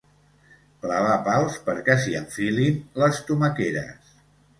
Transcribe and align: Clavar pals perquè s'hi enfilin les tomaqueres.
Clavar 0.85 1.17
pals 1.27 1.59
perquè 1.67 1.97
s'hi 2.05 2.15
enfilin 2.21 2.81
les 3.03 3.21
tomaqueres. 3.29 4.11